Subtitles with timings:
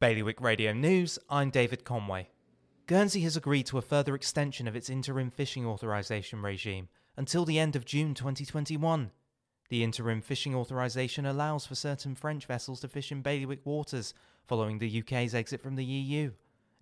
[0.00, 2.28] Bailiwick Radio News, I'm David Conway.
[2.86, 7.58] Guernsey has agreed to a further extension of its interim fishing authorisation regime until the
[7.58, 9.10] end of June 2021.
[9.70, 14.14] The interim fishing authorisation allows for certain French vessels to fish in bailiwick waters
[14.46, 16.30] following the UK's exit from the EU.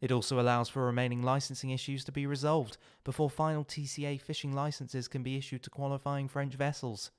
[0.03, 5.09] It also allows for remaining licensing issues to be resolved before final TCA fishing licenses
[5.09, 7.11] can be issued to qualifying French vessels.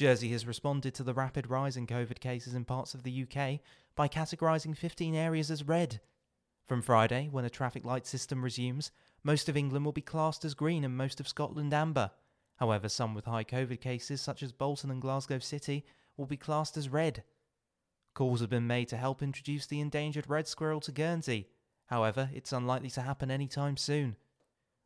[0.00, 3.60] Jersey has responded to the rapid rise in COVID cases in parts of the UK
[3.94, 6.00] by categorising 15 areas as red.
[6.66, 8.92] From Friday, when a traffic light system resumes,
[9.22, 12.12] most of England will be classed as green and most of Scotland amber.
[12.56, 15.84] However, some with high COVID cases, such as Bolton and Glasgow City,
[16.16, 17.22] will be classed as red.
[18.14, 21.50] Calls have been made to help introduce the endangered red squirrel to Guernsey.
[21.88, 24.16] However, it's unlikely to happen anytime soon.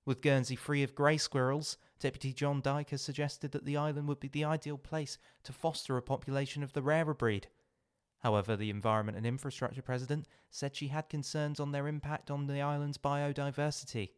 [0.07, 4.21] With Guernsey free of grey squirrels, Deputy John Dyke has suggested that the island would
[4.21, 7.49] be the ideal place to foster a population of the rarer breed.
[8.19, 12.61] However, the Environment and Infrastructure President said she had concerns on their impact on the
[12.61, 14.11] island's biodiversity.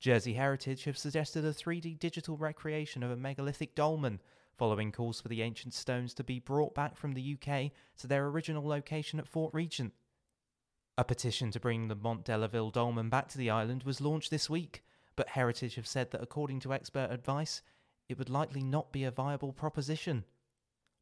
[0.00, 4.20] Jersey Heritage have suggested a 3D digital recreation of a megalithic dolmen,
[4.56, 8.26] following calls for the ancient stones to be brought back from the UK to their
[8.26, 9.92] original location at Fort Regent.
[11.02, 14.00] A petition to bring the Mont de la Ville dolmen back to the island was
[14.00, 14.84] launched this week,
[15.16, 17.60] but Heritage have said that according to expert advice,
[18.08, 20.22] it would likely not be a viable proposition.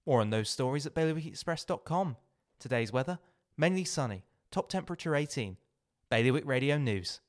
[0.07, 2.17] More on those stories at bailiwickexpress.com.
[2.59, 3.19] Today's weather
[3.59, 5.59] mainly sunny, top temperature 18.
[6.09, 7.21] Bailiwick Radio News.